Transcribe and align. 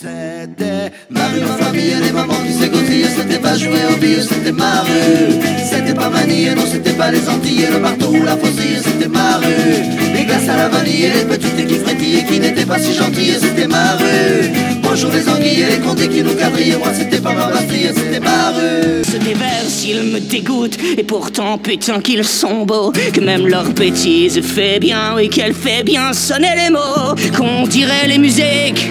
C'était 0.00 0.90
ma 1.10 1.26
rue, 1.28 1.40
ma 1.40 1.62
famille, 1.62 1.94
les 2.02 2.10
mamans 2.10 2.32
qui 2.46 2.54
s'égoutillaient, 2.54 3.10
c'était 3.14 3.38
pas 3.38 3.54
jouer 3.54 3.84
au 3.92 3.98
billes, 3.98 4.26
c'était 4.26 4.50
ma 4.50 4.80
rue. 4.80 5.34
C'était 5.62 5.92
pas 5.92 6.08
vanille, 6.08 6.54
non, 6.56 6.62
c'était 6.64 6.94
pas 6.94 7.10
les 7.10 7.28
Antilles, 7.28 7.68
le 7.70 7.80
marteau 7.80 8.06
ou 8.06 8.22
la 8.22 8.34
faucille, 8.34 8.78
c'était 8.82 9.08
ma 9.08 9.36
rue. 9.36 10.14
Les 10.14 10.24
glaces 10.24 10.48
à 10.48 10.56
la 10.56 10.68
vanille 10.70 11.10
les 11.14 11.24
petites 11.26 11.66
qui 11.66 11.74
frétillaient, 11.74 12.24
qui 12.24 12.40
n'étaient 12.40 12.64
pas 12.64 12.78
si 12.78 12.94
gentilles, 12.94 13.36
c'était 13.42 13.66
ma 13.66 13.96
rue. 13.96 14.48
Bonjour 14.82 15.12
les 15.12 15.28
anguilles 15.28 15.66
les 15.68 15.78
condés 15.86 16.08
qui 16.08 16.22
nous 16.22 16.34
quadrillaient, 16.34 16.78
moi 16.78 16.94
c'était 16.94 17.20
pas 17.20 17.34
ma 17.34 17.48
bastille, 17.48 17.90
c'était 17.94 18.20
ma 18.20 18.52
rue. 18.52 19.04
Ce 19.04 19.18
vers, 19.18 19.64
ils 19.84 20.12
me 20.12 20.18
dégoûtent, 20.18 20.78
et 20.96 21.02
pourtant 21.02 21.58
putain 21.58 22.00
qu'ils 22.00 22.24
sont 22.24 22.64
beaux, 22.64 22.90
que 23.12 23.20
même 23.20 23.46
leur 23.46 23.68
bêtise 23.68 24.40
fait 24.40 24.80
bien, 24.80 25.14
oui 25.16 25.28
qu'elle 25.28 25.52
fait 25.52 25.82
bien 25.82 26.14
sonner 26.14 26.54
les 26.56 26.70
mots, 26.70 27.14
qu'on 27.36 27.66
dirait 27.66 28.08
les 28.08 28.18
musiques 28.18 28.90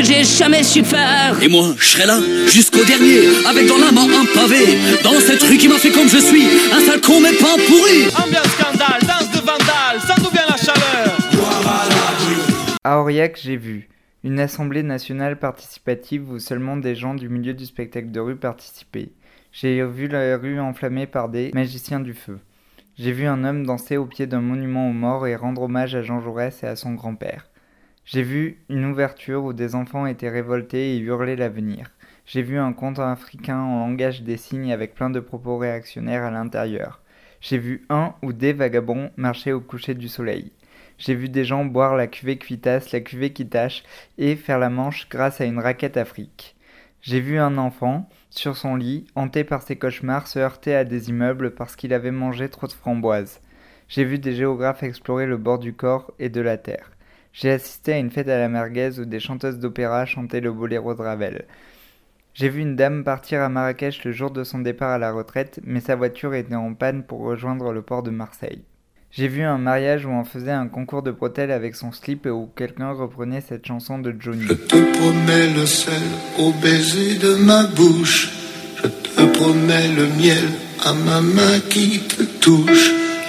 que 0.00 0.06
j'ai 0.06 0.24
jamais 0.24 0.62
su 0.62 0.82
faire. 0.82 1.36
Et 1.42 1.48
moi, 1.48 1.74
je 1.76 1.84
serai 1.84 2.06
là 2.06 2.18
jusqu'au 2.46 2.84
dernier, 2.84 3.20
avec 3.46 3.66
dans 3.66 3.76
la 3.76 3.92
main 3.92 4.04
un 4.04 4.24
pavé, 4.34 4.78
dans 5.02 5.18
cette 5.20 5.42
rue 5.42 5.58
qui 5.58 5.68
m'a 5.68 5.76
fait 5.76 5.90
comme 5.90 6.08
je 6.08 6.16
suis, 6.16 6.44
un 6.72 6.80
sale 6.80 7.00
con 7.02 7.20
mais 7.20 7.32
pas 7.32 7.56
pourri. 7.66 8.08
Ambiance 8.16 8.48
scandale, 8.48 9.00
danse 9.02 9.30
de 9.30 9.40
vandale, 9.40 10.00
ça 10.06 10.14
nous 10.18 10.30
vient 10.30 10.46
la 10.48 10.56
chaleur. 10.56 11.18
À 12.82 12.98
Aurillac, 12.98 13.38
j'ai 13.42 13.56
vu 13.56 13.88
une 14.24 14.40
assemblée 14.40 14.82
nationale 14.82 15.38
participative 15.38 16.30
où 16.30 16.38
seulement 16.38 16.78
des 16.78 16.94
gens 16.94 17.14
du 17.14 17.28
milieu 17.28 17.52
du 17.52 17.66
spectacle 17.66 18.10
de 18.10 18.20
rue 18.20 18.36
participaient. 18.36 19.10
J'ai 19.52 19.84
vu 19.84 20.08
la 20.08 20.38
rue 20.38 20.60
enflammée 20.60 21.06
par 21.06 21.28
des 21.28 21.50
magiciens 21.52 22.00
du 22.00 22.14
feu. 22.14 22.38
J'ai 22.98 23.12
vu 23.12 23.26
un 23.26 23.44
homme 23.44 23.66
danser 23.66 23.98
au 23.98 24.06
pied 24.06 24.26
d'un 24.26 24.40
monument 24.40 24.88
aux 24.88 24.94
morts 24.94 25.26
et 25.26 25.36
rendre 25.36 25.62
hommage 25.62 25.94
à 25.94 26.02
Jean 26.02 26.20
Jaurès 26.22 26.62
et 26.62 26.66
à 26.66 26.76
son 26.76 26.94
grand-père. 26.94 27.49
J'ai 28.04 28.22
vu 28.22 28.58
une 28.68 28.86
ouverture 28.86 29.44
où 29.44 29.52
des 29.52 29.74
enfants 29.74 30.06
étaient 30.06 30.28
révoltés 30.28 30.96
et 30.96 30.98
hurlaient 30.98 31.36
l'avenir. 31.36 31.90
J'ai 32.26 32.42
vu 32.42 32.58
un 32.58 32.72
conte 32.72 32.98
africain 32.98 33.58
en 33.58 33.80
langage 33.80 34.22
des 34.22 34.36
signes 34.36 34.72
avec 34.72 34.94
plein 34.94 35.10
de 35.10 35.20
propos 35.20 35.58
réactionnaires 35.58 36.24
à 36.24 36.30
l'intérieur. 36.30 37.00
J'ai 37.40 37.58
vu 37.58 37.86
un 37.88 38.14
ou 38.22 38.32
des 38.32 38.52
vagabonds 38.52 39.10
marcher 39.16 39.52
au 39.52 39.60
coucher 39.60 39.94
du 39.94 40.08
soleil. 40.08 40.52
J'ai 40.98 41.14
vu 41.14 41.28
des 41.28 41.44
gens 41.44 41.64
boire 41.64 41.96
la 41.96 42.06
cuvée 42.06 42.36
cuitasse, 42.36 42.92
la 42.92 43.00
cuvée 43.00 43.32
qui 43.32 43.48
tâche, 43.48 43.84
et 44.18 44.36
faire 44.36 44.58
la 44.58 44.70
manche 44.70 45.08
grâce 45.08 45.40
à 45.40 45.46
une 45.46 45.58
raquette 45.58 45.96
afrique. 45.96 46.56
J'ai 47.00 47.20
vu 47.20 47.38
un 47.38 47.56
enfant, 47.56 48.08
sur 48.28 48.56
son 48.56 48.76
lit, 48.76 49.06
hanté 49.14 49.42
par 49.42 49.62
ses 49.62 49.76
cauchemars, 49.76 50.26
se 50.26 50.38
heurter 50.38 50.74
à 50.74 50.84
des 50.84 51.08
immeubles 51.08 51.54
parce 51.54 51.74
qu'il 51.74 51.94
avait 51.94 52.10
mangé 52.10 52.50
trop 52.50 52.66
de 52.66 52.72
framboises. 52.72 53.40
J'ai 53.88 54.04
vu 54.04 54.18
des 54.18 54.34
géographes 54.34 54.82
explorer 54.82 55.26
le 55.26 55.38
bord 55.38 55.58
du 55.58 55.72
corps 55.72 56.12
et 56.18 56.28
de 56.28 56.42
la 56.42 56.58
terre. 56.58 56.90
J'ai 57.32 57.50
assisté 57.50 57.92
à 57.92 57.98
une 57.98 58.10
fête 58.10 58.28
à 58.28 58.38
la 58.38 58.48
merguez 58.48 58.98
où 58.98 59.04
des 59.04 59.20
chanteuses 59.20 59.58
d'opéra 59.58 60.06
chantaient 60.06 60.40
le 60.40 60.52
boléro 60.52 60.94
de 60.94 61.02
Ravel. 61.02 61.44
J'ai 62.34 62.48
vu 62.48 62.60
une 62.60 62.76
dame 62.76 63.04
partir 63.04 63.40
à 63.40 63.48
Marrakech 63.48 64.04
le 64.04 64.12
jour 64.12 64.30
de 64.30 64.44
son 64.44 64.60
départ 64.60 64.90
à 64.90 64.98
la 64.98 65.12
retraite, 65.12 65.60
mais 65.64 65.80
sa 65.80 65.96
voiture 65.96 66.34
était 66.34 66.54
en 66.54 66.74
panne 66.74 67.02
pour 67.02 67.20
rejoindre 67.20 67.72
le 67.72 67.82
port 67.82 68.02
de 68.02 68.10
Marseille. 68.10 68.62
J'ai 69.10 69.26
vu 69.26 69.42
un 69.42 69.58
mariage 69.58 70.06
où 70.06 70.10
on 70.10 70.24
faisait 70.24 70.52
un 70.52 70.68
concours 70.68 71.02
de 71.02 71.10
bretelles 71.10 71.50
avec 71.50 71.74
son 71.74 71.90
slip 71.90 72.26
et 72.26 72.30
où 72.30 72.48
quelqu'un 72.54 72.92
reprenait 72.92 73.40
cette 73.40 73.66
chanson 73.66 73.98
de 73.98 74.14
Johnny. 74.16 74.46
Je 74.46 74.54
te 74.54 74.98
promets 74.98 75.52
le 75.52 75.66
sel 75.66 76.02
au 76.38 76.52
baiser 76.52 77.18
de 77.18 77.34
ma 77.34 77.66
bouche. 77.66 78.30
Je 78.76 78.88
te 78.88 79.36
promets 79.36 79.88
le 79.88 80.06
miel 80.16 80.48
à 80.84 80.92
ma 80.92 81.20
main 81.20 81.58
qui 81.68 81.98
te 82.06 82.22
touche. 82.22 82.99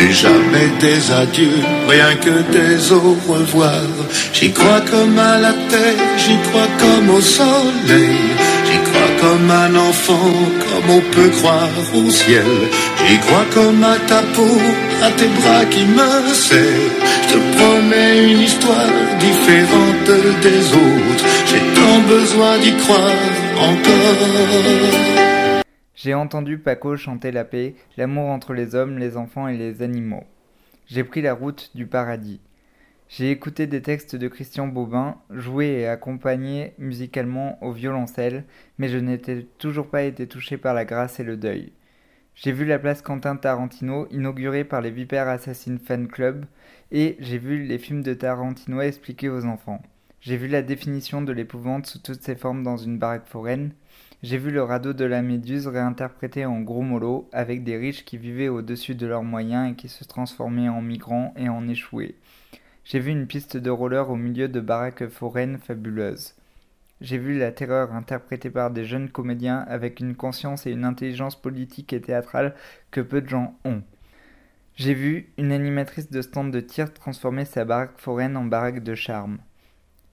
Et 0.00 0.12
jamais 0.12 0.68
des 0.80 1.10
adieux, 1.12 1.62
rien 1.88 2.14
que 2.16 2.42
des 2.50 2.92
au 2.92 3.16
revoir. 3.28 3.82
J'y 4.32 4.50
crois 4.52 4.80
comme 4.90 5.18
à 5.18 5.38
la 5.38 5.52
terre, 5.52 6.02
j'y 6.16 6.36
crois 6.48 6.68
comme 6.78 7.10
au 7.10 7.20
soleil. 7.20 8.16
J'y 8.66 8.78
crois 8.88 9.12
comme 9.20 9.50
un 9.50 9.74
enfant, 9.76 10.32
comme 10.64 10.90
on 10.96 11.00
peut 11.14 11.28
croire 11.38 11.68
au 11.94 12.10
ciel. 12.10 12.52
J'y 13.06 13.18
crois 13.18 13.44
comme 13.54 13.84
à 13.84 13.96
ta 14.08 14.22
peau, 14.34 14.58
à 15.02 15.10
tes 15.10 15.28
bras 15.38 15.64
qui 15.66 15.84
me 15.84 16.34
serrent. 16.34 16.92
Je 17.22 17.34
te 17.34 17.38
promets 17.56 18.32
une 18.32 18.40
histoire 18.40 18.92
différente 19.20 20.10
des 20.40 20.62
autres. 20.86 21.24
J'ai 21.46 21.64
tant 21.78 21.98
besoin 22.08 22.58
d'y 22.58 22.72
croire 22.76 23.22
encore. 23.70 25.41
J'ai 26.02 26.14
entendu 26.14 26.58
Paco 26.58 26.96
chanter 26.96 27.30
la 27.30 27.44
paix, 27.44 27.76
l'amour 27.96 28.30
entre 28.30 28.54
les 28.54 28.74
hommes, 28.74 28.98
les 28.98 29.16
enfants 29.16 29.46
et 29.46 29.56
les 29.56 29.82
animaux. 29.82 30.24
J'ai 30.88 31.04
pris 31.04 31.22
la 31.22 31.32
route 31.32 31.70
du 31.76 31.86
paradis. 31.86 32.40
J'ai 33.08 33.30
écouté 33.30 33.68
des 33.68 33.82
textes 33.82 34.16
de 34.16 34.26
Christian 34.26 34.66
Bobin, 34.66 35.16
joué 35.30 35.66
et 35.66 35.86
accompagné 35.86 36.72
musicalement 36.76 37.56
au 37.62 37.70
violoncelle, 37.70 38.42
mais 38.78 38.88
je 38.88 38.98
n'étais 38.98 39.46
toujours 39.58 39.86
pas 39.86 40.02
été 40.02 40.26
touché 40.26 40.56
par 40.56 40.74
la 40.74 40.84
grâce 40.84 41.20
et 41.20 41.24
le 41.24 41.36
deuil. 41.36 41.70
J'ai 42.34 42.50
vu 42.50 42.64
la 42.64 42.80
place 42.80 43.00
Quentin 43.00 43.36
Tarantino 43.36 44.08
inaugurée 44.10 44.64
par 44.64 44.80
les 44.80 44.90
Vipères 44.90 45.28
Assassins 45.28 45.78
Fan 45.78 46.08
Club, 46.08 46.46
et 46.90 47.16
j'ai 47.20 47.38
vu 47.38 47.62
les 47.62 47.78
films 47.78 48.02
de 48.02 48.14
Tarantino 48.14 48.80
expliqués 48.80 49.28
aux 49.28 49.44
enfants. 49.44 49.80
J'ai 50.20 50.36
vu 50.36 50.48
la 50.48 50.62
définition 50.62 51.22
de 51.22 51.32
l'épouvante 51.32 51.86
sous 51.86 52.00
toutes 52.00 52.24
ses 52.24 52.34
formes 52.34 52.64
dans 52.64 52.76
une 52.76 52.98
baraque 52.98 53.28
foraine, 53.28 53.70
j'ai 54.22 54.38
vu 54.38 54.52
le 54.52 54.62
radeau 54.62 54.92
de 54.92 55.04
la 55.04 55.20
Méduse 55.20 55.66
réinterprété 55.66 56.46
en 56.46 56.60
gros 56.60 56.82
mollo, 56.82 57.28
avec 57.32 57.64
des 57.64 57.76
riches 57.76 58.04
qui 58.04 58.18
vivaient 58.18 58.48
au-dessus 58.48 58.94
de 58.94 59.06
leurs 59.06 59.24
moyens 59.24 59.72
et 59.72 59.74
qui 59.74 59.88
se 59.88 60.04
transformaient 60.04 60.68
en 60.68 60.80
migrants 60.80 61.34
et 61.36 61.48
en 61.48 61.66
échoués. 61.68 62.14
J'ai 62.84 63.00
vu 63.00 63.10
une 63.10 63.26
piste 63.26 63.56
de 63.56 63.70
roller 63.70 64.10
au 64.10 64.16
milieu 64.16 64.48
de 64.48 64.60
baraques 64.60 65.08
foraines 65.08 65.58
fabuleuses. 65.58 66.34
J'ai 67.00 67.18
vu 67.18 67.36
la 67.36 67.50
terreur 67.50 67.92
interprétée 67.94 68.50
par 68.50 68.70
des 68.70 68.84
jeunes 68.84 69.08
comédiens 69.08 69.64
avec 69.66 69.98
une 69.98 70.14
conscience 70.14 70.66
et 70.66 70.70
une 70.70 70.84
intelligence 70.84 71.40
politique 71.40 71.92
et 71.92 72.00
théâtrale 72.00 72.54
que 72.92 73.00
peu 73.00 73.22
de 73.22 73.28
gens 73.28 73.56
ont. 73.64 73.82
J'ai 74.76 74.94
vu 74.94 75.32
une 75.36 75.50
animatrice 75.50 76.10
de 76.10 76.22
stand 76.22 76.52
de 76.52 76.60
tir 76.60 76.94
transformer 76.94 77.44
sa 77.44 77.64
baraque 77.64 77.98
foraine 77.98 78.36
en 78.36 78.44
baraque 78.44 78.84
de 78.84 78.94
charme. 78.94 79.38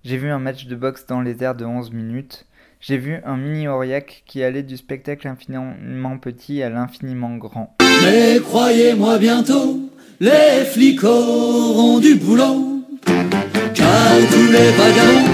J'ai 0.03 0.18
vu 0.18 0.30
un 0.30 0.40
match 0.40 0.66
de 0.66 0.76
boxe 0.76 1.06
dans 1.06 1.22
les 1.22 1.44
airs 1.44 1.56
de 1.56 1.66
11 1.66 1.91
minutes. 1.91 2.47
J'ai 2.81 2.97
vu 2.97 3.17
un 3.25 3.35
mini 3.35 3.67
Aurillac 3.67 4.23
qui 4.25 4.41
allait 4.41 4.63
du 4.63 4.78
spectacle 4.78 5.28
infiniment 5.28 6.17
petit 6.17 6.63
à 6.63 6.69
l'infiniment 6.69 7.35
grand. 7.35 7.75
Mais 8.03 8.40
croyez-moi 8.40 9.17
bientôt, 9.17 9.90
les 10.22 10.63
flics 10.63 11.03
auront 11.03 12.00
du 12.00 12.16
boulot, 12.16 12.81
car 13.06 14.12
tous 14.31 14.50
les 14.50 14.72
vagabonds 14.72 15.28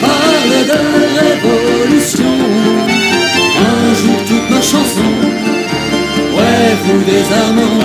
parlent 0.00 0.64
de 0.70 0.78
révolution. 1.18 2.34
Un 3.58 3.94
jour 3.94 4.16
toute 4.28 4.48
ma 4.48 4.62
chanson, 4.62 5.10
ouais 6.36 6.74
vous 6.84 7.02
des 7.02 7.24
amants, 7.34 7.82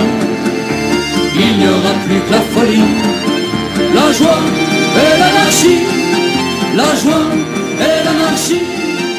il 1.34 1.58
n'y 1.58 1.66
aura 1.66 1.94
plus 2.06 2.20
que 2.20 2.30
la 2.30 2.40
folie, 2.40 2.88
la 3.96 4.12
joie 4.12 4.42
et 4.94 5.18
l'anarchie, 5.18 5.80
la 6.76 6.94
joie 6.94 7.26
et 7.80 8.04
l'anarchie. 8.04 8.81